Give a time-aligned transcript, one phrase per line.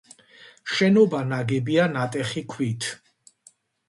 [0.77, 2.89] შენობა ნაგებია ნატეხი ქვით.